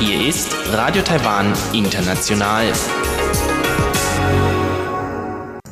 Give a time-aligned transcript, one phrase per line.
[0.00, 2.72] Hier ist Radio Taiwan International.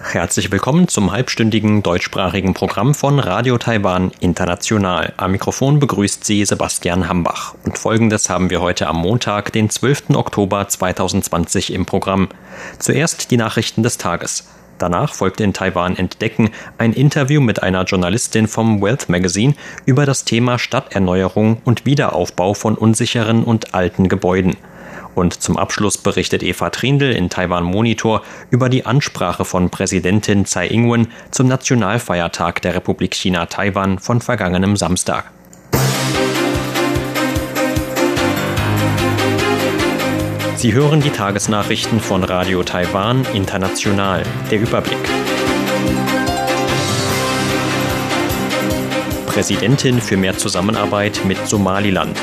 [0.01, 5.13] Herzlich willkommen zum halbstündigen deutschsprachigen Programm von Radio Taiwan International.
[5.17, 7.57] Am Mikrofon begrüßt Sie Sebastian Hambach.
[7.65, 10.11] Und folgendes haben wir heute am Montag, den 12.
[10.11, 12.29] Oktober 2020 im Programm.
[12.79, 14.47] Zuerst die Nachrichten des Tages.
[14.79, 19.55] Danach folgte in Taiwan Entdecken ein Interview mit einer Journalistin vom Wealth Magazine
[19.87, 24.57] über das Thema Stadterneuerung und Wiederaufbau von unsicheren und alten Gebäuden.
[25.15, 30.67] Und zum Abschluss berichtet Eva Trindl in Taiwan Monitor über die Ansprache von Präsidentin Tsai
[30.67, 35.31] Ing-wen zum Nationalfeiertag der Republik China Taiwan von vergangenem Samstag.
[40.57, 44.23] Sie hören die Tagesnachrichten von Radio Taiwan International.
[44.51, 44.97] Der Überblick.
[49.27, 52.17] Präsidentin für mehr Zusammenarbeit mit Somaliland.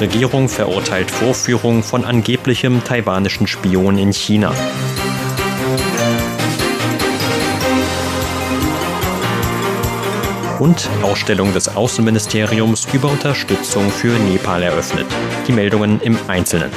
[0.00, 4.54] Regierung verurteilt Vorführung von angeblichem taiwanischen Spion in China.
[10.62, 15.06] Und Ausstellung des Außenministeriums über Unterstützung für Nepal eröffnet.
[15.48, 16.70] Die Meldungen im Einzelnen.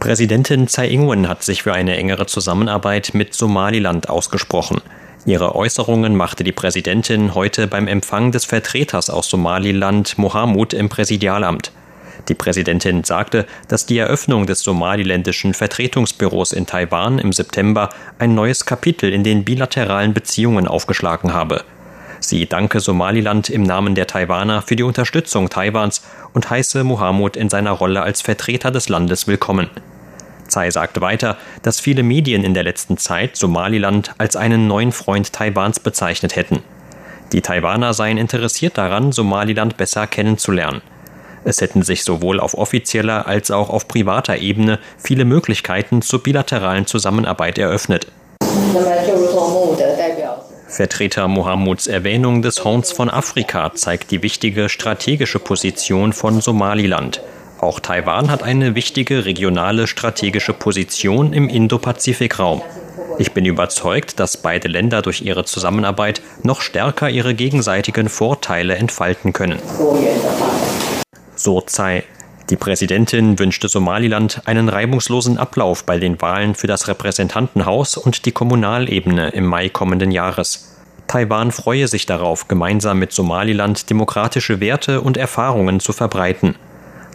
[0.00, 4.80] Präsidentin Tsai Ing-wen hat sich für eine engere Zusammenarbeit mit Somaliland ausgesprochen.
[5.26, 11.70] Ihre Äußerungen machte die Präsidentin heute beim Empfang des Vertreters aus Somaliland Mohamud im Präsidialamt.
[12.28, 18.64] Die Präsidentin sagte, dass die Eröffnung des somaliländischen Vertretungsbüros in Taiwan im September ein neues
[18.66, 21.62] Kapitel in den bilateralen Beziehungen aufgeschlagen habe.
[22.20, 27.48] Sie danke Somaliland im Namen der Taiwaner für die Unterstützung Taiwans und heiße Mohamud in
[27.48, 29.70] seiner Rolle als Vertreter des Landes willkommen.
[30.48, 35.32] Tsai sagte weiter, dass viele Medien in der letzten Zeit Somaliland als einen neuen Freund
[35.32, 36.62] Taiwans bezeichnet hätten.
[37.32, 40.82] Die Taiwaner seien interessiert daran, Somaliland besser kennenzulernen.
[41.44, 46.86] Es hätten sich sowohl auf offizieller als auch auf privater Ebene viele Möglichkeiten zur bilateralen
[46.86, 48.06] Zusammenarbeit eröffnet.
[50.76, 57.22] Vertreter Mohammuds Erwähnung des Horns von Afrika zeigt die wichtige strategische Position von Somaliland.
[57.60, 62.60] Auch Taiwan hat eine wichtige regionale strategische Position im Indo-Pazifik-Raum.
[63.18, 69.32] Ich bin überzeugt, dass beide Länder durch ihre Zusammenarbeit noch stärker ihre gegenseitigen Vorteile entfalten
[69.32, 69.58] können.
[71.36, 72.04] So Tsai.
[72.48, 78.30] Die Präsidentin wünschte Somaliland einen reibungslosen Ablauf bei den Wahlen für das Repräsentantenhaus und die
[78.30, 80.76] Kommunalebene im Mai kommenden Jahres.
[81.08, 86.54] Taiwan freue sich darauf, gemeinsam mit Somaliland demokratische Werte und Erfahrungen zu verbreiten.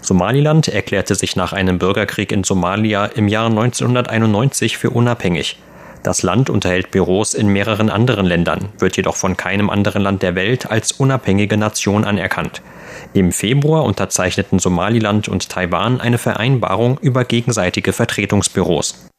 [0.01, 5.57] Somaliland erklärte sich nach einem Bürgerkrieg in Somalia im Jahr 1991 für unabhängig.
[6.03, 10.35] Das Land unterhält Büros in mehreren anderen Ländern, wird jedoch von keinem anderen Land der
[10.35, 12.61] Welt als unabhängige Nation anerkannt.
[13.13, 19.09] Im Februar unterzeichneten Somaliland und Taiwan eine Vereinbarung über gegenseitige Vertretungsbüros.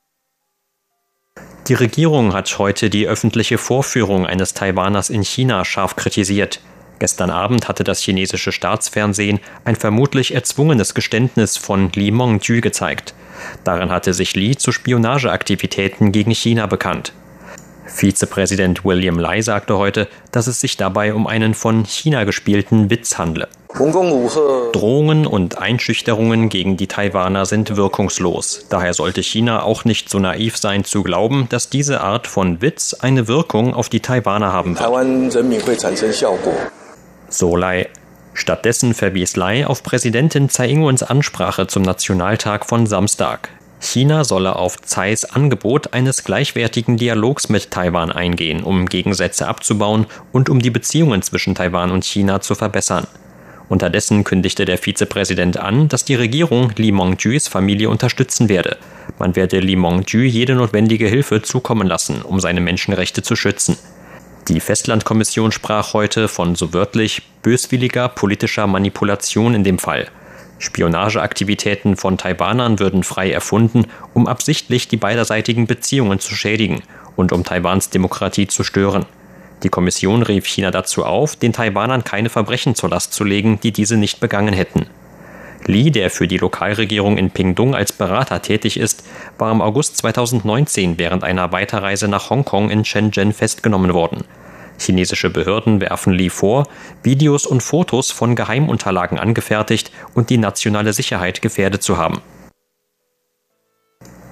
[1.69, 6.61] Die Regierung hat heute die öffentliche Vorführung eines Taiwaners in China scharf kritisiert.
[6.99, 13.15] Gestern Abend hatte das chinesische Staatsfernsehen ein vermutlich erzwungenes Geständnis von Li Mengju gezeigt.
[13.65, 17.13] Darin hatte sich Li zu Spionageaktivitäten gegen China bekannt.
[17.87, 23.19] Vizepräsident William Lai sagte heute, dass es sich dabei um einen von China gespielten Witz
[23.19, 23.49] handle.
[24.73, 28.67] Drohungen und Einschüchterungen gegen die Taiwaner sind wirkungslos.
[28.69, 32.95] Daher sollte China auch nicht so naiv sein zu glauben, dass diese Art von Witz
[32.95, 34.85] eine Wirkung auf die Taiwaner haben wird.
[37.29, 37.89] So Lai.
[38.35, 43.51] Stattdessen verwies Lai auf Präsidentin Tsai Ing-wens Ansprache zum Nationaltag von Samstag.
[43.81, 50.49] China solle auf Tsais Angebot eines gleichwertigen Dialogs mit Taiwan eingehen, um Gegensätze abzubauen und
[50.49, 53.07] um die Beziehungen zwischen Taiwan und China zu verbessern.
[53.73, 58.77] Unterdessen kündigte der Vizepräsident an, dass die Regierung Li Mongjus Familie unterstützen werde.
[59.19, 63.79] Man werde Li Mongju jede notwendige Hilfe zukommen lassen, um seine Menschenrechte zu schützen.
[64.49, 70.09] Die Festlandkommission sprach heute von so wörtlich böswilliger politischer Manipulation in dem Fall.
[70.59, 76.83] Spionageaktivitäten von Taiwanern würden frei erfunden, um absichtlich die beiderseitigen Beziehungen zu schädigen
[77.17, 79.07] und um Taiwans Demokratie zu stören.
[79.63, 83.73] Die Kommission rief China dazu auf, den Taiwanern keine Verbrechen zur Last zu legen, die
[83.73, 84.87] diese nicht begangen hätten.
[85.67, 89.05] Li, der für die Lokalregierung in Pingdong als Berater tätig ist,
[89.39, 94.25] war im August 2019 während einer Weiterreise nach Hongkong in Shenzhen festgenommen worden.
[94.79, 96.67] Chinesische Behörden werfen Li vor,
[97.05, 102.21] Videos und Fotos von Geheimunterlagen angefertigt und die nationale Sicherheit gefährdet zu haben.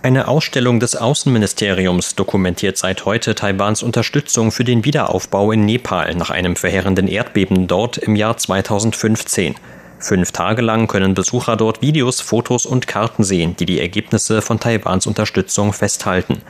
[0.02, 6.30] Eine Ausstellung des Außenministeriums dokumentiert seit heute Taiwans Unterstützung für den Wiederaufbau in Nepal nach
[6.30, 9.56] einem verheerenden Erdbeben dort im Jahr 2015.
[9.98, 14.58] Fünf Tage lang können Besucher dort Videos, Fotos und Karten sehen, die die Ergebnisse von
[14.58, 16.40] Taiwans Unterstützung festhalten.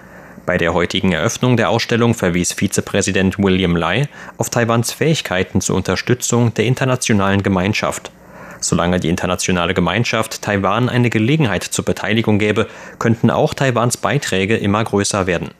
[0.46, 4.08] Bei der heutigen Eröffnung der Ausstellung verwies Vizepräsident William Lai
[4.38, 8.12] auf Taiwans Fähigkeiten zur Unterstützung der internationalen Gemeinschaft.
[8.60, 12.68] Solange die internationale Gemeinschaft Taiwan eine Gelegenheit zur Beteiligung gäbe,
[12.98, 15.50] könnten auch Taiwans Beiträge immer größer werden.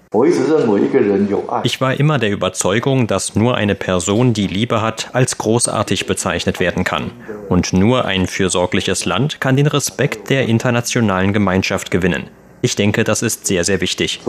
[1.63, 6.61] Ich war immer der Überzeugung, dass nur eine Person, die Liebe hat, als großartig bezeichnet
[6.61, 7.13] werden kann.
[7.49, 12.29] Und nur ein fürsorgliches Land kann den Respekt der internationalen Gemeinschaft gewinnen.
[12.61, 14.21] Ich denke, das ist sehr, sehr wichtig.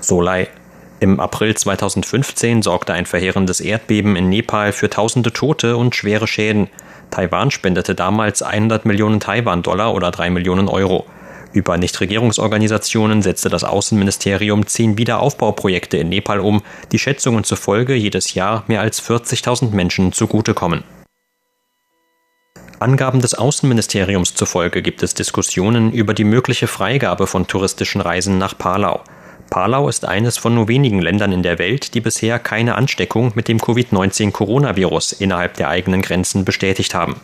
[0.00, 0.48] Solai.
[1.02, 6.68] Im April 2015 sorgte ein verheerendes Erdbeben in Nepal für tausende Tote und schwere Schäden.
[7.10, 11.04] Taiwan spendete damals 100 Millionen Taiwan-Dollar oder 3 Millionen Euro.
[11.52, 16.62] Über Nichtregierungsorganisationen setzte das Außenministerium zehn Wiederaufbauprojekte in Nepal um,
[16.92, 20.84] die Schätzungen zufolge jedes Jahr mehr als 40.000 Menschen zugutekommen.
[22.78, 28.56] Angaben des Außenministeriums zufolge gibt es Diskussionen über die mögliche Freigabe von touristischen Reisen nach
[28.56, 29.02] Palau.
[29.52, 33.48] Palau ist eines von nur wenigen Ländern in der Welt, die bisher keine Ansteckung mit
[33.48, 37.20] dem Covid-19-Coronavirus innerhalb der eigenen Grenzen bestätigt haben.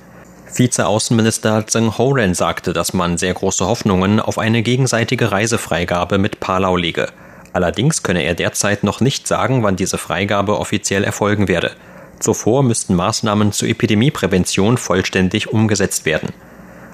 [0.55, 6.77] Vizeaußenminister Zheng Horen sagte, dass man sehr große Hoffnungen auf eine gegenseitige Reisefreigabe mit Palau
[6.77, 7.09] lege.
[7.55, 11.71] Allerdings könne er derzeit noch nicht sagen, wann diese Freigabe offiziell erfolgen werde.
[12.21, 16.35] Zuvor müssten Maßnahmen zur Epidemieprävention vollständig umgesetzt werden.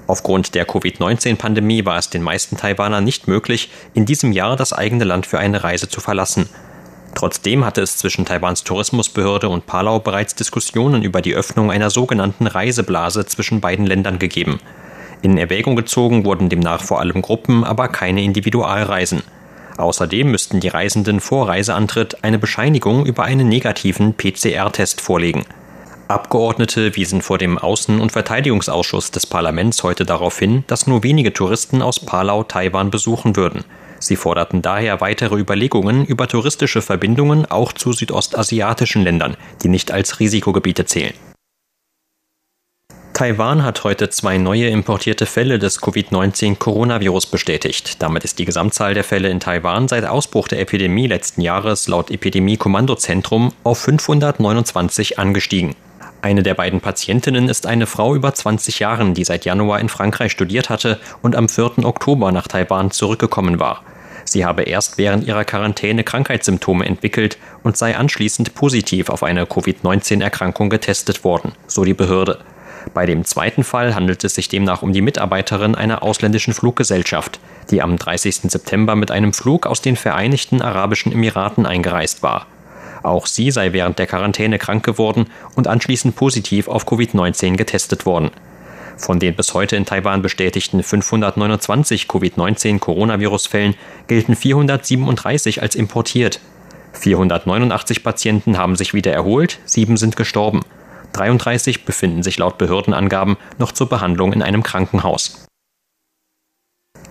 [0.07, 5.05] Aufgrund der Covid-19-Pandemie war es den meisten Taiwanern nicht möglich, in diesem Jahr das eigene
[5.05, 6.49] Land für eine Reise zu verlassen.
[7.15, 12.47] Trotzdem hatte es zwischen Taiwans Tourismusbehörde und Palau bereits Diskussionen über die Öffnung einer sogenannten
[12.47, 14.59] Reiseblase zwischen beiden Ländern gegeben.
[15.23, 19.23] In Erwägung gezogen wurden demnach vor allem Gruppen, aber keine Individualreisen.
[19.79, 25.45] Außerdem müssten die Reisenden vor Reiseantritt eine Bescheinigung über einen negativen PCR-Test vorlegen.
[26.09, 31.33] Abgeordnete wiesen vor dem Außen- und Verteidigungsausschuss des Parlaments heute darauf hin, dass nur wenige
[31.33, 33.65] Touristen aus Palau Taiwan besuchen würden.
[34.01, 40.21] Sie forderten daher weitere Überlegungen über touristische Verbindungen auch zu südostasiatischen Ländern, die nicht als
[40.21, 41.15] Risikogebiete zählen.
[43.15, 48.03] Taiwan hat heute zwei neue importierte Fälle des Covid-19-Coronavirus bestätigt.
[48.03, 52.11] Damit ist die Gesamtzahl der Fälle in Taiwan seit Ausbruch der Epidemie letzten Jahres laut
[52.11, 55.77] Epidemie-Kommandozentrum auf 529 angestiegen.
[56.25, 60.33] Eine der beiden Patientinnen ist eine Frau über 20 Jahren, die seit Januar in Frankreich
[60.33, 61.85] studiert hatte und am 4.
[61.85, 63.83] Oktober nach Taiwan zurückgekommen war.
[64.25, 70.71] Sie habe erst während ihrer Quarantäne Krankheitssymptome entwickelt und sei anschließend positiv auf eine Covid-19-Erkrankung
[70.71, 72.39] getestet worden, so die Behörde.
[72.95, 77.39] Bei dem zweiten Fall handelt es sich demnach um die Mitarbeiterin einer ausländischen Fluggesellschaft,
[77.71, 78.51] die am 30.
[78.51, 82.47] September mit einem Flug aus den Vereinigten Arabischen Emiraten eingereist war.
[83.05, 88.31] Auch sie sei während der Quarantäne krank geworden und anschließend positiv auf Covid-19 getestet worden.
[88.97, 93.75] Von den bis heute in Taiwan bestätigten 529 Covid-19-Coronavirus-Fällen
[94.07, 96.41] gelten 437 als importiert.
[96.95, 100.63] 489 Patienten haben sich wieder erholt, sieben sind gestorben.
[101.13, 105.47] 33 befinden sich laut Behördenangaben noch zur Behandlung in einem Krankenhaus.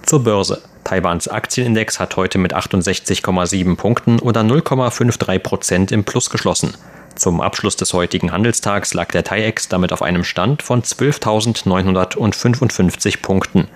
[0.03, 0.63] Zur Börse.
[0.93, 6.75] Taiwans Aktienindex hat heute mit 68,7 Punkten oder 0,53 Prozent im Plus geschlossen.
[7.15, 13.67] Zum Abschluss des heutigen Handelstags lag der TAIEX damit auf einem Stand von 12.955 Punkten.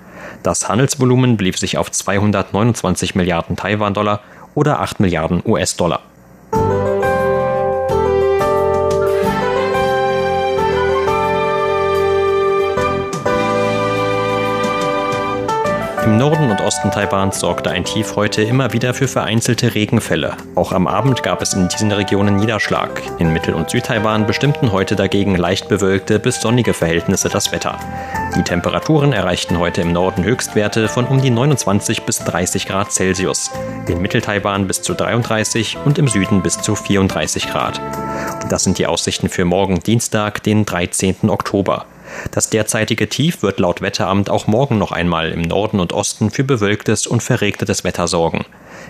[0.44, 4.22] Das Handelsvolumen blieb sich auf 229 Milliarden Taiwan-Dollar
[4.54, 6.04] oder 8 Milliarden US-Dollar.
[16.08, 20.38] Im Norden und Osten Taiwans sorgte ein Tief heute immer wieder für vereinzelte Regenfälle.
[20.56, 23.02] Auch am Abend gab es in diesen Regionen Niederschlag.
[23.20, 27.78] In Mittel- und Südtaiwan bestimmten heute dagegen leicht bewölkte bis sonnige Verhältnisse das Wetter.
[28.38, 33.52] Die Temperaturen erreichten heute im Norden Höchstwerte von um die 29 bis 30 Grad Celsius,
[33.90, 37.82] in Mitteltaiwan bis zu 33 und im Süden bis zu 34 Grad.
[38.50, 41.30] Das sind die Aussichten für morgen Dienstag, den 13.
[41.30, 41.86] Oktober.
[42.32, 46.44] Das derzeitige Tief wird laut Wetteramt auch morgen noch einmal im Norden und Osten für
[46.44, 48.46] bewölktes und verregnetes Wetter sorgen.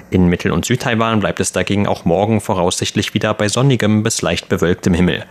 [0.10, 4.50] In Mittel- und Südtaiwan bleibt es dagegen auch morgen voraussichtlich wieder bei sonnigem bis leicht
[4.50, 5.26] bewölktem Himmel.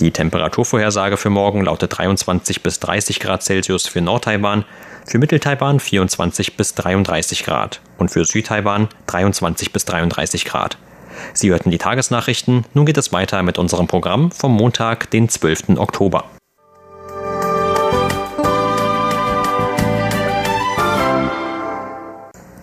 [0.00, 4.64] Die Temperaturvorhersage für morgen lautet 23 bis 30 Grad Celsius für Nordtaiwan,
[5.06, 10.78] für Mitteltaiwan 24 bis 33 Grad und für Südtaiwan 23 bis 33 Grad.
[11.34, 15.76] Sie hörten die Tagesnachrichten, nun geht es weiter mit unserem Programm vom Montag, den 12.
[15.76, 16.24] Oktober.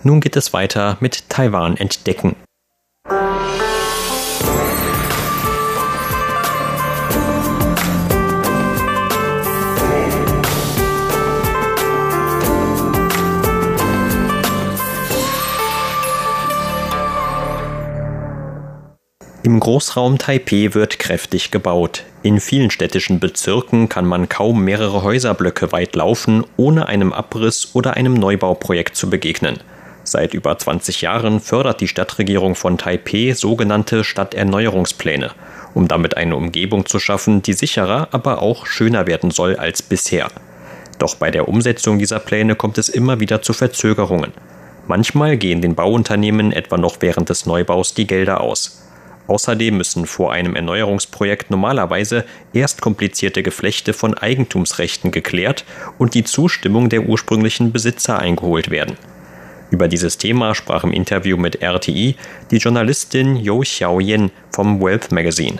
[0.02, 2.36] Nun geht es weiter mit Taiwan entdecken.
[19.42, 22.04] Im Großraum Taipeh wird kräftig gebaut.
[22.22, 27.94] In vielen städtischen Bezirken kann man kaum mehrere Häuserblöcke weit laufen, ohne einem Abriss oder
[27.94, 29.58] einem Neubauprojekt zu begegnen.
[30.10, 35.30] Seit über 20 Jahren fördert die Stadtregierung von Taipeh sogenannte Stadterneuerungspläne,
[35.72, 40.26] um damit eine Umgebung zu schaffen, die sicherer, aber auch schöner werden soll als bisher.
[40.98, 44.32] Doch bei der Umsetzung dieser Pläne kommt es immer wieder zu Verzögerungen.
[44.88, 48.82] Manchmal gehen den Bauunternehmen etwa noch während des Neubaus die Gelder aus.
[49.28, 55.64] Außerdem müssen vor einem Erneuerungsprojekt normalerweise erst komplizierte Geflechte von Eigentumsrechten geklärt
[55.98, 58.96] und die Zustimmung der ursprünglichen Besitzer eingeholt werden.
[59.70, 62.16] Über dieses Thema sprach im Interview mit RTI
[62.50, 65.58] die Journalistin You Xiaoyan vom Wealth Magazine.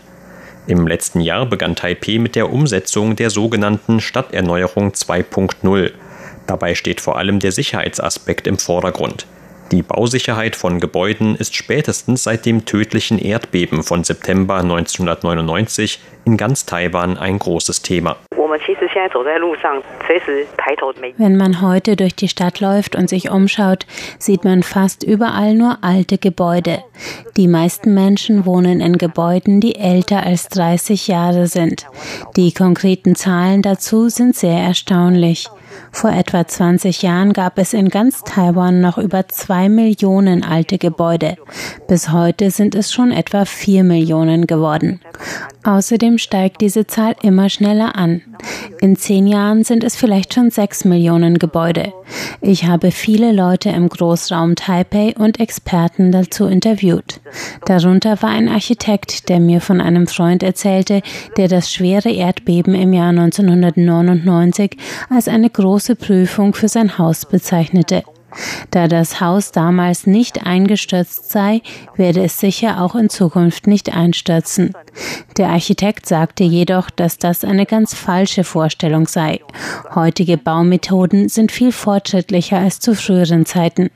[0.66, 5.92] Im letzten Jahr begann Taipeh mit der Umsetzung der sogenannten Stadterneuerung 2.0.
[6.46, 9.26] Dabei steht vor allem der Sicherheitsaspekt im Vordergrund.
[9.70, 16.66] Die Bausicherheit von Gebäuden ist spätestens seit dem tödlichen Erdbeben von September 1999 in ganz
[16.66, 18.16] Taiwan ein großes Thema.
[21.16, 23.86] Wenn man heute durch die Stadt läuft und sich umschaut,
[24.18, 26.82] sieht man fast überall nur alte Gebäude.
[27.36, 31.86] Die meisten Menschen wohnen in Gebäuden, die älter als 30 Jahre sind.
[32.36, 35.48] Die konkreten Zahlen dazu sind sehr erstaunlich.
[35.92, 41.36] Vor etwa 20 Jahren gab es in ganz Taiwan noch über zwei Millionen alte Gebäude.
[41.88, 45.00] Bis heute sind es schon etwa vier Millionen geworden.
[45.64, 48.22] Außerdem steigt diese Zahl immer schneller an.
[48.80, 51.92] In zehn Jahren sind es vielleicht schon sechs Millionen Gebäude.
[52.40, 57.20] Ich habe viele Leute im Großraum Taipei und Experten dazu interviewt.
[57.66, 61.02] Darunter war ein Architekt, der mir von einem Freund erzählte,
[61.36, 64.78] der das schwere Erdbeben im Jahr 1999
[65.10, 68.02] als eine große Prüfung für sein Haus bezeichnete.
[68.70, 71.60] Da das Haus damals nicht eingestürzt sei,
[71.96, 74.72] werde es sicher auch in Zukunft nicht einstürzen.
[75.36, 79.40] Der Architekt sagte jedoch, dass das eine ganz falsche Vorstellung sei.
[79.94, 83.90] Heutige Baumethoden sind viel fortschrittlicher als zu früheren Zeiten.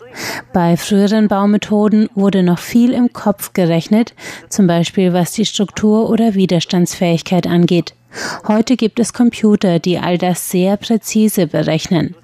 [0.52, 4.14] Bei früheren Baumethoden wurde noch viel im Kopf gerechnet,
[4.48, 7.94] zum Beispiel was die Struktur oder Widerstandsfähigkeit angeht.
[8.46, 12.14] Heute gibt es Computer, die all das sehr präzise berechnen.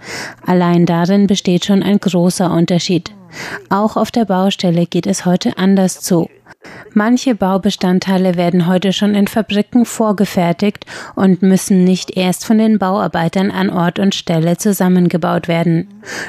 [0.46, 3.12] Allein darin besteht schon ein großer Unterschied.
[3.68, 6.28] Auch auf der Baustelle geht es heute anders zu.
[6.92, 13.50] Manche Baubestandteile werden heute schon in Fabriken vorgefertigt und müssen nicht erst von den Bauarbeitern
[13.50, 15.88] an Ort und Stelle zusammengebaut werden.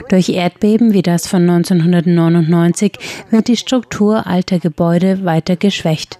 [0.09, 2.93] Durch Erdbeben wie das von 1999
[3.31, 6.19] wird die Struktur alter Gebäude weiter geschwächt.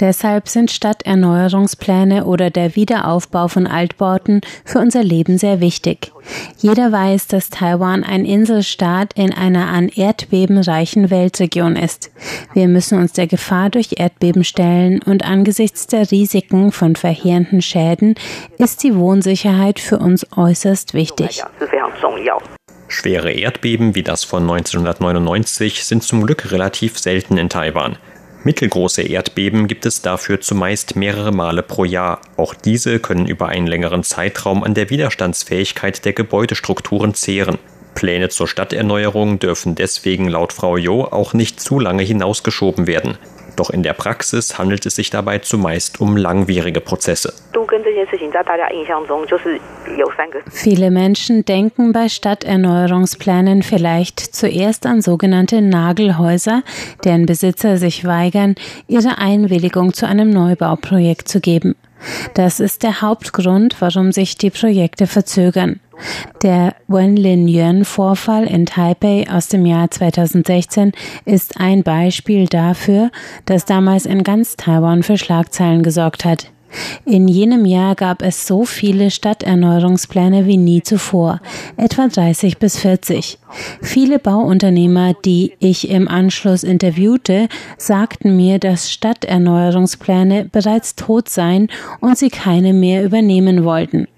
[0.00, 6.12] Deshalb sind Stadterneuerungspläne oder der Wiederaufbau von Altbauten für unser Leben sehr wichtig.
[6.58, 12.10] Jeder weiß, dass Taiwan ein Inselstaat in einer an Erdbeben reichen Weltregion ist.
[12.54, 18.14] Wir müssen uns der Gefahr durch Erdbeben stellen und angesichts der Risiken von verheerenden Schäden
[18.58, 21.42] ist die Wohnsicherheit für uns äußerst wichtig.
[22.88, 27.96] Schwere Erdbeben wie das von 1999 sind zum Glück relativ selten in Taiwan.
[28.44, 32.20] Mittelgroße Erdbeben gibt es dafür zumeist mehrere Male pro Jahr.
[32.36, 37.58] Auch diese können über einen längeren Zeitraum an der Widerstandsfähigkeit der Gebäudestrukturen zehren.
[37.94, 43.16] Pläne zur Stadterneuerung dürfen deswegen laut Frau Jo auch nicht zu lange hinausgeschoben werden.
[43.56, 47.32] Doch in der Praxis handelt es sich dabei zumeist um langwierige Prozesse.
[50.50, 56.62] Viele Menschen denken bei Stadterneuerungsplänen vielleicht zuerst an sogenannte Nagelhäuser,
[57.04, 58.54] deren Besitzer sich weigern,
[58.88, 61.74] ihre Einwilligung zu einem Neubauprojekt zu geben.
[62.34, 65.80] Das ist der Hauptgrund, warum sich die Projekte verzögern.
[66.42, 70.92] Der Wenlin-Yuan-Vorfall in Taipei aus dem Jahr 2016
[71.24, 73.10] ist ein Beispiel dafür,
[73.44, 76.48] das damals in ganz Taiwan für Schlagzeilen gesorgt hat.
[77.04, 81.40] In jenem Jahr gab es so viele Stadterneuerungspläne wie nie zuvor,
[81.76, 83.38] etwa 30 bis 40.
[83.82, 91.68] Viele Bauunternehmer, die ich im Anschluss interviewte, sagten mir, dass Stadterneuerungspläne bereits tot seien
[92.00, 94.08] und sie keine mehr übernehmen wollten.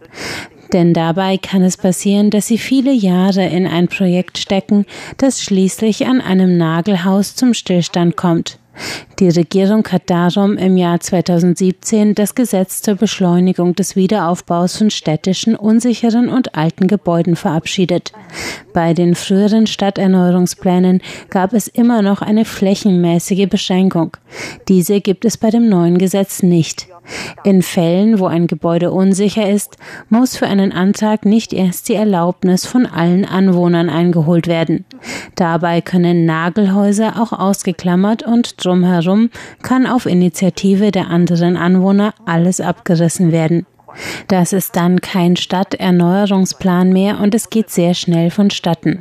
[0.74, 4.86] Denn dabei kann es passieren, dass Sie viele Jahre in ein Projekt stecken,
[5.18, 8.58] das schließlich an einem Nagelhaus zum Stillstand kommt.
[9.18, 15.54] Die Regierung hat darum im Jahr 2017 das Gesetz zur Beschleunigung des Wiederaufbaus von städtischen,
[15.54, 18.12] unsicheren und alten Gebäuden verabschiedet.
[18.72, 21.00] Bei den früheren Stadterneuerungsplänen
[21.30, 24.16] gab es immer noch eine flächenmäßige Beschränkung.
[24.68, 26.88] Diese gibt es bei dem neuen Gesetz nicht.
[27.44, 29.76] In Fällen, wo ein Gebäude unsicher ist,
[30.08, 34.86] muss für einen Antrag nicht erst die Erlaubnis von allen Anwohnern eingeholt werden.
[35.34, 39.30] Dabei können Nagelhäuser auch ausgeklammert und drumherum
[39.62, 43.66] kann auf Initiative der anderen Anwohner alles abgerissen werden.
[44.28, 49.00] Das ist dann kein Stadterneuerungsplan mehr und es geht sehr schnell vonstatten.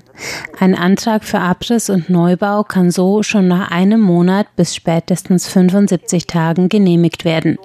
[0.60, 6.28] Ein Antrag für Abriss und Neubau kann so schon nach einem Monat bis spätestens 75
[6.28, 7.58] Tagen genehmigt werden.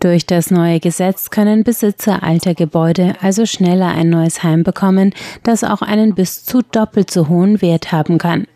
[0.00, 5.12] Durch das neue Gesetz können Besitzer alter Gebäude also schneller ein neues Heim bekommen,
[5.42, 8.46] das auch einen bis zu doppelt so hohen Wert haben kann.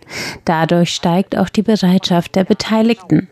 [0.45, 3.29] Dadurch steigt auch die Bereitschaft der Beteiligten.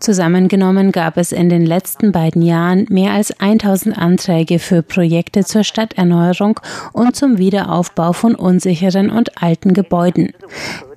[0.00, 5.64] Zusammengenommen gab es in den letzten beiden Jahren mehr als 1000 Anträge für Projekte zur
[5.64, 6.60] Stadterneuerung
[6.92, 10.32] und zum Wiederaufbau von unsicheren und alten Gebäuden.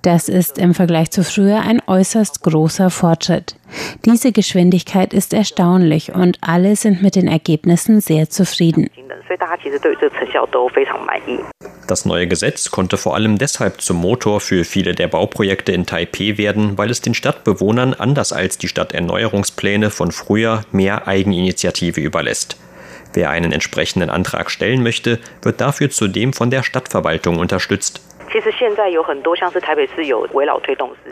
[0.07, 3.57] Das ist im Vergleich zu früher ein äußerst großer Fortschritt.
[4.05, 8.89] Diese Geschwindigkeit ist erstaunlich und alle sind mit den Ergebnissen sehr zufrieden.
[11.89, 16.37] Das neue Gesetz konnte vor allem deshalb zum Motor für viele der Bauprojekte in Taipeh
[16.37, 22.55] werden, weil es den Stadtbewohnern anders als die Stadterneuerungspläne von früher mehr Eigeninitiative überlässt.
[23.11, 28.06] Wer einen entsprechenden Antrag stellen möchte, wird dafür zudem von der Stadtverwaltung unterstützt.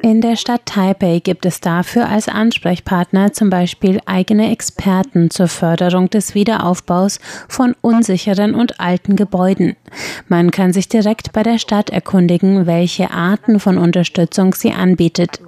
[0.02, 6.10] In der Stadt Taipei gibt es dafür als Ansprechpartner zum Beispiel eigene Experten zur Förderung
[6.10, 9.76] des Wiederaufbaus von unsicheren und alten Gebäuden.
[10.28, 15.40] Man kann sich direkt bei der Stadt erkundigen, welche Arten von Unterstützung sie anbietet.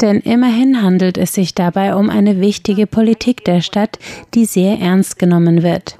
[0.00, 3.98] Denn immerhin handelt es sich dabei um eine wichtige Politik der Stadt,
[4.34, 5.98] die sehr ernst genommen wird.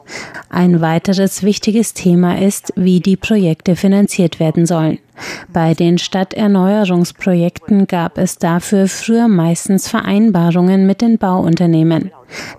[0.49, 4.99] Ein weiteres wichtiges Thema ist, wie die Projekte finanziert werden sollen.
[5.53, 12.11] Bei den Stadterneuerungsprojekten gab es dafür früher meistens Vereinbarungen mit den Bauunternehmen.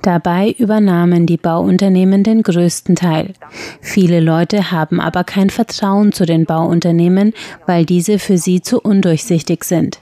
[0.01, 3.33] Dabei übernahmen die Bauunternehmen den größten Teil.
[3.79, 7.33] Viele Leute haben aber kein Vertrauen zu den Bauunternehmen,
[7.65, 9.99] weil diese für sie zu undurchsichtig sind.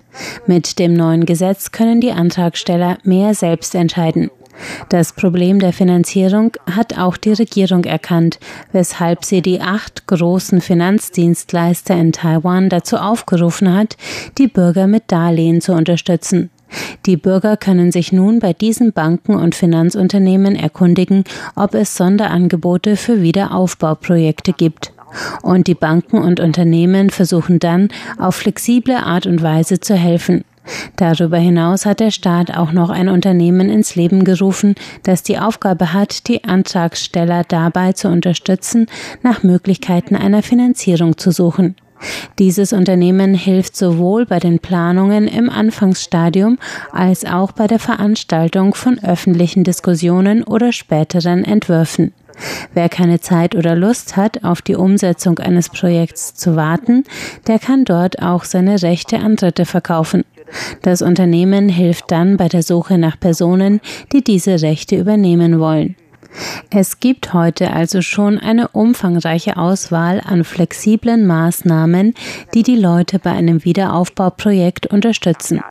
[0.47, 4.31] Mit dem neuen Gesetz können die Antragsteller mehr selbst entscheiden.
[4.89, 8.39] Das Problem der Finanzierung hat auch die Regierung erkannt,
[8.71, 13.97] weshalb sie die acht großen Finanzdienstleister in Taiwan dazu aufgerufen hat,
[14.37, 16.49] die Bürger mit Darlehen zu unterstützen.
[17.05, 21.23] Die Bürger können sich nun bei diesen Banken und Finanzunternehmen erkundigen,
[21.55, 24.93] ob es Sonderangebote für Wiederaufbauprojekte gibt.
[25.41, 30.43] Und die Banken und Unternehmen versuchen dann, auf flexible Art und Weise zu helfen.
[30.95, 35.93] Darüber hinaus hat der Staat auch noch ein Unternehmen ins Leben gerufen, das die Aufgabe
[35.93, 38.87] hat, die Antragsteller dabei zu unterstützen,
[39.23, 41.75] nach Möglichkeiten einer Finanzierung zu suchen.
[42.37, 46.57] Dieses Unternehmen hilft sowohl bei den Planungen im Anfangsstadium
[46.91, 52.13] als auch bei der Veranstaltung von öffentlichen Diskussionen oder späteren Entwürfen.
[52.73, 57.03] Wer keine Zeit oder Lust hat, auf die Umsetzung eines Projekts zu warten,
[57.47, 60.23] der kann dort auch seine Rechte an Dritte verkaufen.
[60.81, 63.81] Das Unternehmen hilft dann bei der Suche nach Personen,
[64.11, 65.95] die diese Rechte übernehmen wollen.
[66.69, 72.13] Es gibt heute also schon eine umfangreiche Auswahl an flexiblen Maßnahmen,
[72.53, 75.61] die die Leute bei einem Wiederaufbauprojekt unterstützen.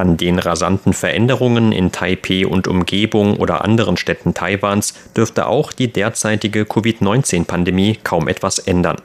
[0.00, 5.92] An den rasanten Veränderungen in Taipeh und Umgebung oder anderen Städten Taiwans dürfte auch die
[5.92, 8.96] derzeitige Covid-19-Pandemie kaum etwas ändern.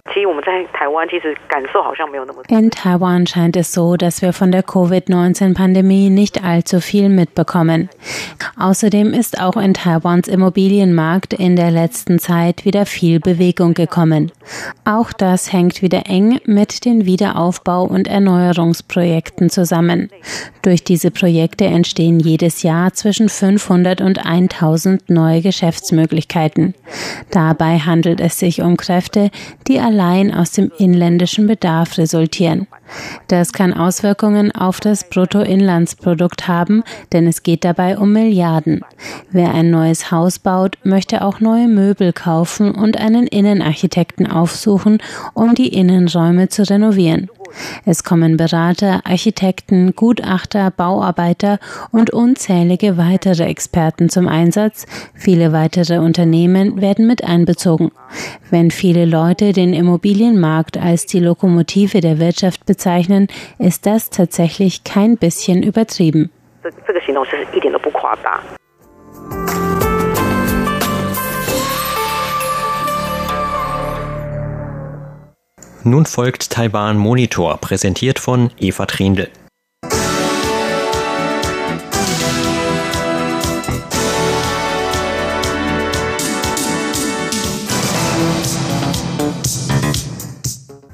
[2.48, 7.90] In Taiwan scheint es so, dass wir von der Covid-19-Pandemie nicht allzu viel mitbekommen.
[8.58, 14.32] Außerdem ist auch in Taiwans Immobilienmarkt in der letzten Zeit wieder viel Bewegung gekommen.
[14.86, 18.95] Auch das hängt wieder eng mit den Wiederaufbau- und Erneuerungsprojekten
[19.50, 20.10] zusammen.
[20.62, 26.74] Durch diese Projekte entstehen jedes Jahr zwischen 500 und 1000 neue Geschäftsmöglichkeiten.
[27.32, 29.30] Dabei handelt es sich um Kräfte,
[29.68, 32.68] die allein aus dem inländischen Bedarf resultieren.
[33.28, 38.82] Das kann Auswirkungen auf das Bruttoinlandsprodukt haben, denn es geht dabei um Milliarden.
[39.32, 45.00] Wer ein neues Haus baut, möchte auch neue Möbel kaufen und einen Innenarchitekten aufsuchen,
[45.34, 47.30] um die Innenräume zu renovieren.
[47.85, 51.59] Es kommen Berater, Architekten, Gutachter, Bauarbeiter
[51.93, 54.87] und unzählige weitere Experten zum Einsatz.
[55.15, 57.91] Viele weitere Unternehmen werden mit einbezogen.
[58.51, 65.17] Wenn viele Leute den Immobilienmarkt als die Lokomotive der Wirtschaft bezeichnen, ist das tatsächlich kein
[65.17, 66.31] bisschen übertrieben.
[66.87, 68.43] 这个形容是一点都不夸大。
[75.88, 79.30] Nun folgt Taiwan Monitor, präsentiert von Eva Trindl.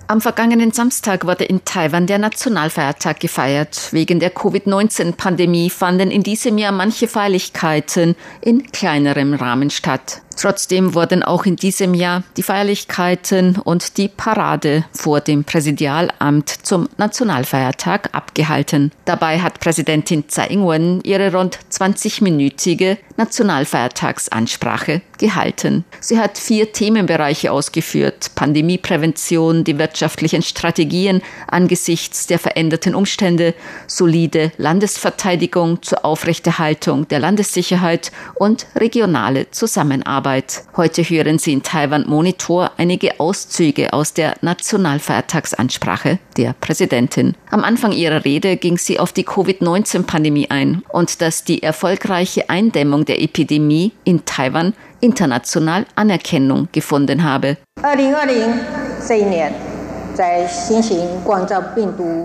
[0.07, 3.93] Am vergangenen Samstag wurde in Taiwan der Nationalfeiertag gefeiert.
[3.93, 10.21] Wegen der Covid-19-Pandemie fanden in diesem Jahr manche Feierlichkeiten in kleinerem Rahmen statt.
[10.37, 16.87] Trotzdem wurden auch in diesem Jahr die Feierlichkeiten und die Parade vor dem Präsidialamt zum
[16.97, 18.91] Nationalfeiertag abgehalten.
[19.05, 25.85] Dabei hat Präsidentin Tsai Ing-wen ihre rund 20-minütige Nationalfeiertagsansprache gehalten.
[25.99, 28.31] Sie hat vier Themenbereiche ausgeführt.
[28.35, 33.53] Pandemieprävention, die wirtschaftlichen Strategien angesichts der veränderten Umstände,
[33.85, 40.20] solide Landesverteidigung zur Aufrechterhaltung der Landessicherheit und regionale Zusammenarbeit.
[40.21, 40.63] Arbeit.
[40.77, 47.33] Heute hören Sie in Taiwan Monitor einige Auszüge aus der Nationalfeiertagsansprache der Präsidentin.
[47.49, 53.05] Am Anfang ihrer Rede ging sie auf die Covid-19-Pandemie ein und dass die erfolgreiche Eindämmung
[53.05, 57.57] der Epidemie in Taiwan international Anerkennung gefunden habe.
[57.81, 59.51] 2020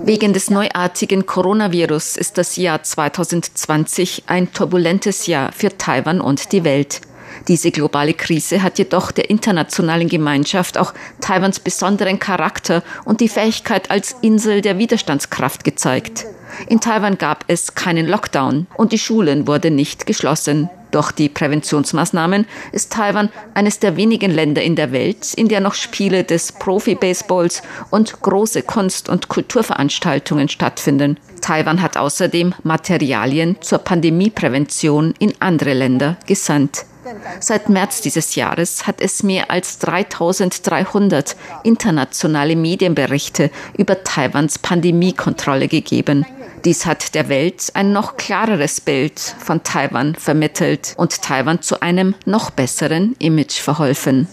[0.05, 6.65] Wegen des neuartigen Coronavirus ist das Jahr 2020 ein turbulentes Jahr für Taiwan und die
[6.65, 7.01] Welt.
[7.49, 13.91] Diese globale Krise hat jedoch der internationalen Gemeinschaft auch Taiwans besonderen Charakter und die Fähigkeit
[13.91, 16.27] als Insel der Widerstandskraft gezeigt.
[16.69, 20.71] In Taiwan gab es keinen Lockdown und die Schulen wurden nicht geschlossen.
[20.91, 25.75] Durch die Präventionsmaßnahmen ist Taiwan eines der wenigen Länder in der Welt, in der noch
[25.75, 31.19] Spiele des Profi-Baseballs und große Kunst- und Kulturveranstaltungen stattfinden.
[31.43, 36.87] Taiwan hat außerdem Materialien zur Pandemieprävention in andere Länder gesandt.
[37.41, 46.27] Seit März dieses Jahres hat es mehr als 3300 internationale Medienberichte über Taiwans Pandemiekontrolle gegeben.
[46.65, 52.15] Dies hat der Welt ein noch klareres Bild von Taiwan vermittelt und Taiwan zu einem
[52.25, 54.27] noch besseren Image verholfen.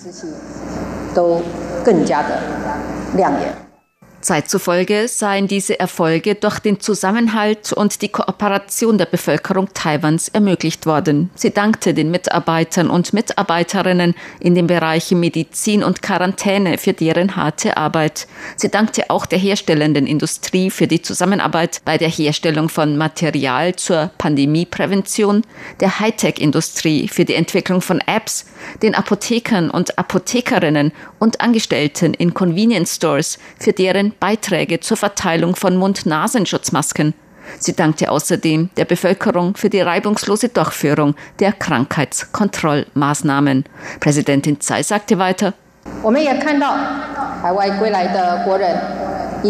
[4.24, 10.86] Zeit zufolge seien diese Erfolge durch den Zusammenhalt und die Kooperation der Bevölkerung Taiwans ermöglicht
[10.86, 11.30] worden.
[11.36, 17.78] Sie dankte den Mitarbeitern und Mitarbeiterinnen in den Bereichen Medizin und Quarantäne für deren harte
[17.78, 18.28] Arbeit.
[18.56, 24.12] Sie dankte auch der herstellenden Industrie für die Zusammenarbeit bei der Herstellung von Material zur
[24.18, 25.44] Pandemieprävention,
[25.80, 28.46] der Hightech-Industrie für die Entwicklung von Apps,
[28.82, 30.92] den Apothekern und Apothekerinnen
[31.24, 37.14] und Angestellten in Convenience Stores für deren Beiträge zur Verteilung von Mund-Nasen-Schutzmasken.
[37.60, 43.64] Sie dankte außerdem der Bevölkerung für die reibungslose Durchführung der Krankheitskontrollmaßnahmen.
[44.02, 46.16] Präsidentin Tsai sagte weiter, wir haben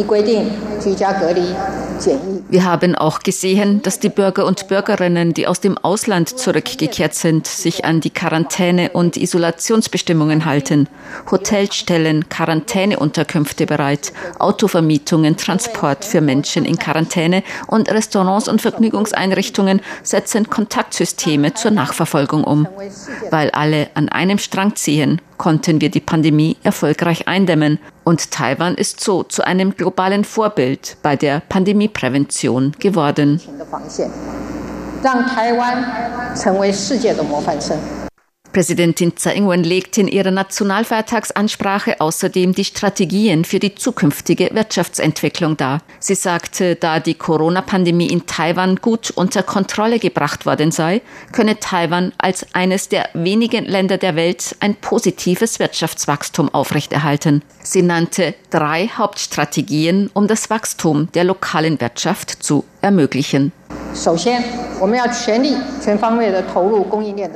[0.07, 0.51] gesehen,
[2.49, 7.47] wir haben auch gesehen, dass die Bürger und Bürgerinnen, die aus dem Ausland zurückgekehrt sind,
[7.47, 10.87] sich an die Quarantäne- und Isolationsbestimmungen halten.
[11.31, 20.49] Hotels stellen Quarantäneunterkünfte bereit, Autovermietungen, Transport für Menschen in Quarantäne und Restaurants und Vergnügungseinrichtungen setzen
[20.49, 22.67] Kontaktsysteme zur Nachverfolgung um.
[23.29, 27.77] Weil alle an einem Strang ziehen, konnten wir die Pandemie erfolgreich eindämmen.
[28.05, 33.41] Und Taiwan ist so zu einem globalen Vorbild bei der Pandemieprävention geworden.
[38.53, 45.81] Präsidentin Tsai Ing-wen legt in ihrer Nationalfeiertagsansprache außerdem die Strategien für die zukünftige Wirtschaftsentwicklung dar.
[45.99, 52.13] Sie sagte, da die Corona-Pandemie in Taiwan gut unter Kontrolle gebracht worden sei, könne Taiwan
[52.19, 57.41] als eines der wenigen Länder der Welt ein positives Wirtschaftswachstum aufrechterhalten.
[57.63, 63.51] Sie nannte drei Hauptstrategien, um das Wachstum der lokalen Wirtschaft zu ermöglichen.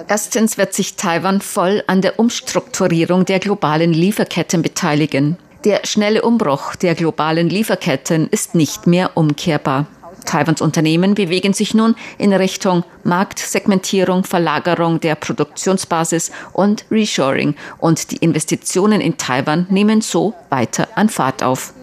[0.08, 5.38] Erstens wird sich Taiwan voll an der Umstrukturierung der globalen Lieferketten beteiligen.
[5.64, 9.86] Der schnelle Umbruch der globalen Lieferketten ist nicht mehr umkehrbar.
[10.26, 18.18] Taiwans Unternehmen bewegen sich nun in Richtung Marktsegmentierung, Verlagerung der Produktionsbasis und Reshoring und die
[18.18, 21.74] Investitionen in Taiwan nehmen so weiter an Fahrt auf.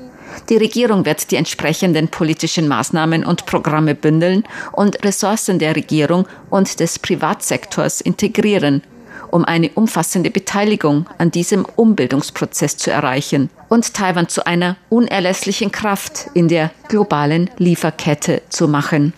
[0.49, 6.81] Die Regierung wird die entsprechenden politischen Maßnahmen und Programme bündeln und Ressourcen der Regierung und
[6.81, 8.83] des Privatsektors integrieren,
[9.31, 16.31] um eine umfassende Beteiligung an diesem Umbildungsprozess zu erreichen und Taiwan zu einer unerlässlichen Kraft
[16.35, 19.13] in der globalen Lieferkette zu machen.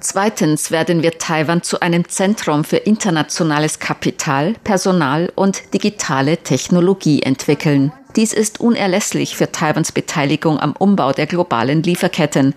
[0.00, 7.92] Zweitens werden wir Taiwan zu einem Zentrum für internationales Kapital, Personal und digitale Technologie entwickeln.
[8.16, 12.54] Dies ist unerlässlich für Taiwans Beteiligung am Umbau der globalen Lieferketten.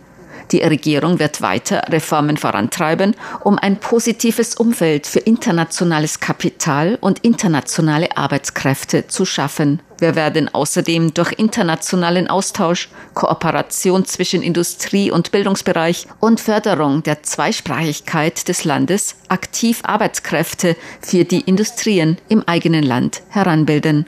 [0.51, 8.15] Die Regierung wird weiter Reformen vorantreiben, um ein positives Umfeld für internationales Kapital und internationale
[8.17, 9.81] Arbeitskräfte zu schaffen.
[9.99, 18.47] Wir werden außerdem durch internationalen Austausch, Kooperation zwischen Industrie- und Bildungsbereich und Förderung der Zweisprachigkeit
[18.47, 24.05] des Landes aktiv Arbeitskräfte für die Industrien im eigenen Land heranbilden.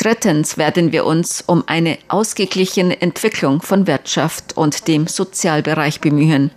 [0.00, 6.50] Drittens werden wir uns um eine ausgeglichene Entwicklung von Wirtschaft und dem Sozialbereich bemühen.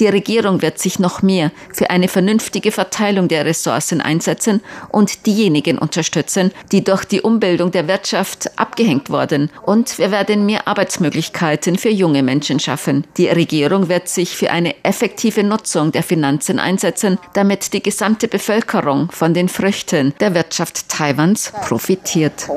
[0.00, 4.60] Die Regierung wird sich noch mehr für eine vernünftige Verteilung der Ressourcen einsetzen
[4.90, 9.50] und diejenigen unterstützen, die durch die Umbildung der Wirtschaft abgehängt wurden.
[9.62, 13.06] Und wir werden mehr Arbeitsmöglichkeiten für junge Menschen schaffen.
[13.16, 19.10] Die Regierung wird sich für eine effektive Nutzung der Finanzen einsetzen, damit die gesamte Bevölkerung
[19.10, 22.48] von den Früchten der Wirtschaft Taiwans profitiert.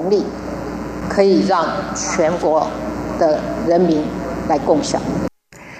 [1.11, 1.23] 可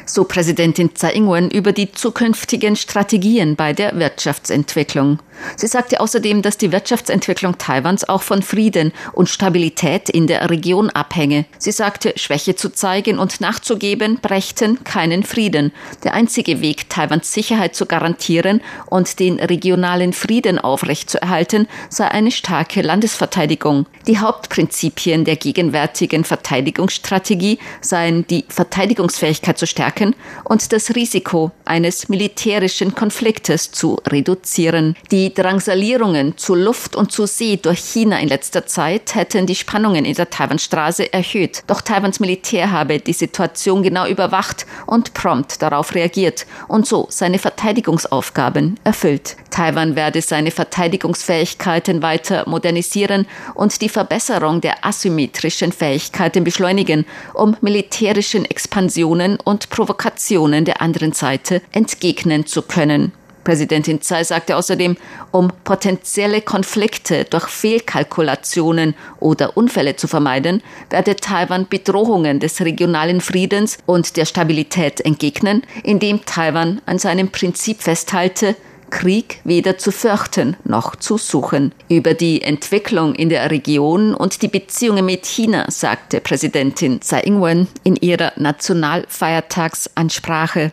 [0.06, 5.20] so Präsidentin Tsai Ing-wen über die zukünftigen Strategien bei der Wirtschaftsentwicklung.
[5.56, 10.90] Sie sagte außerdem, dass die Wirtschaftsentwicklung Taiwans auch von Frieden und Stabilität in der Region
[10.90, 11.46] abhänge.
[11.58, 15.72] Sie sagte, Schwäche zu zeigen und nachzugeben brächten keinen Frieden.
[16.04, 22.82] Der einzige Weg, Taiwans Sicherheit zu garantieren und den regionalen Frieden aufrechtzuerhalten, sei eine starke
[22.82, 23.86] Landesverteidigung.
[24.08, 32.96] Die Hauptprinzipien der gegenwärtigen Verteidigungsstrategie seien die Verteidigungsfähigkeit zu stärken und das Risiko eines militärischen
[32.96, 34.96] Konfliktes zu reduzieren.
[35.12, 39.56] Die die Drangsalierungen zu Luft und zu See durch China in letzter Zeit hätten die
[39.56, 41.63] Spannungen in der Taiwanstraße erhöht.
[41.67, 47.39] Doch Taiwans Militär habe die Situation genau überwacht und prompt darauf reagiert und so seine
[47.39, 49.38] Verteidigungsaufgaben erfüllt.
[49.52, 58.44] Taiwan werde seine Verteidigungsfähigkeiten weiter modernisieren und die Verbesserung der asymmetrischen Fähigkeiten beschleunigen, um militärischen
[58.44, 63.13] Expansionen und Provokationen der anderen Seite entgegnen zu können.
[63.44, 64.98] Präsidentin Tsai sagte außerdem,
[65.32, 73.78] um potenzielle Konflikte durch Fehlkalkulationen oder Unfälle zu vermeiden, werde Taiwan Bedrohungen des regionalen Friedens
[73.86, 78.56] und der Stabilität entgegnen, indem Taiwan an seinem Prinzip festhalte,
[78.92, 81.74] Krieg weder zu fürchten noch zu suchen.
[81.90, 87.68] Über die Entwicklung in der Region und die Beziehungen mit China sagte Präsidentin Tsai Ing-wen
[87.84, 90.72] in ihrer Nationalfeiertagsansprache.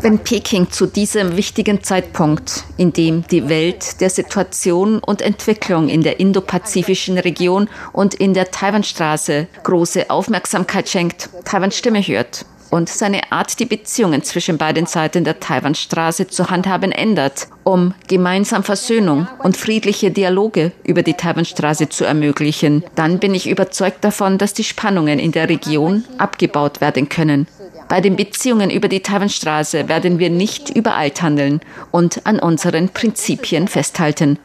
[0.00, 6.02] Wenn Peking zu diesem wichtigen Zeitpunkt, in dem die Welt der Situation und Entwicklung in
[6.02, 13.30] der indopazifischen Region und in der Taiwanstraße große Aufmerksamkeit schenkt, Taiwans Stimme hört und seine
[13.30, 19.58] Art, die Beziehungen zwischen beiden Seiten der Taiwanstraße zu handhaben, ändert, um gemeinsam Versöhnung und
[19.58, 25.18] friedliche Dialoge über die Taiwanstraße zu ermöglichen, dann bin ich überzeugt davon, dass die Spannungen
[25.18, 27.46] in der Region abgebaut werden können.
[27.92, 33.68] Bei den Beziehungen über die Taiwanstraße werden wir nicht übereilt handeln und an unseren Prinzipien
[33.68, 34.38] festhalten.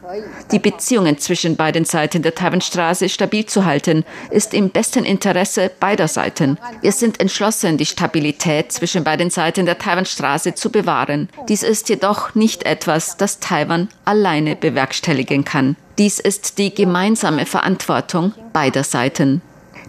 [0.52, 6.10] Die Beziehungen zwischen beiden Seiten der Taiwanstraße stabil zu halten, ist im besten Interesse beider
[6.10, 6.58] Seiten.
[6.82, 11.30] Wir sind entschlossen, die Stabilität zwischen beiden Seiten der Taiwanstraße zu bewahren.
[11.48, 15.78] Dies ist jedoch nicht etwas, das Taiwan alleine bewerkstelligen kann.
[15.98, 19.42] Dies ist die gemeinsame Verantwortung beider Seiten.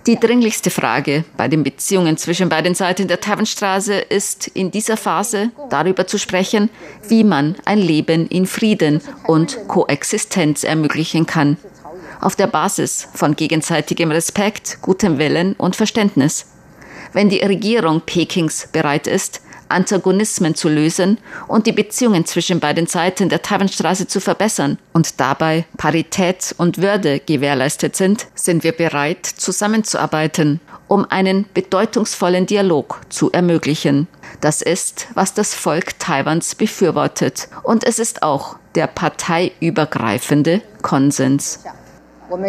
[0.08, 5.50] Die dringlichste Frage bei den Beziehungen zwischen beiden Seiten der Taiwanstraße ist in dieser Phase
[5.68, 6.70] darüber zu sprechen,
[7.06, 11.58] wie man ein Leben in Frieden und Koexistenz ermöglichen kann.
[12.22, 16.46] Auf der Basis von gegenseitigem Respekt, gutem Willen und Verständnis.
[17.12, 23.28] Wenn die Regierung Pekings bereit ist, Antagonismen zu lösen und die Beziehungen zwischen beiden Seiten
[23.28, 30.60] der Taiwanstraße zu verbessern und dabei Parität und Würde gewährleistet sind, sind wir bereit, zusammenzuarbeiten,
[30.88, 34.08] um einen bedeutungsvollen Dialog zu ermöglichen.
[34.40, 37.48] Das ist, was das Volk Taiwans befürwortet.
[37.62, 41.60] Und es ist auch der parteiübergreifende Konsens.
[42.30, 42.46] 我们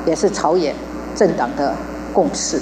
[0.06, 0.74] 也是朝野
[1.14, 1.76] 政党的
[2.12, 2.60] 共识。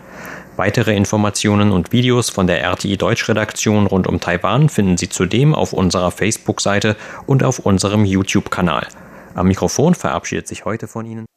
[0.58, 5.72] Weitere Informationen und Videos von der RTI Deutschredaktion rund um Taiwan finden Sie zudem auf
[5.72, 6.96] unserer Facebook-Seite
[7.28, 8.88] und auf unserem YouTube-Kanal.
[9.36, 11.28] Am Mikrofon verabschiedet sich heute von Ihnen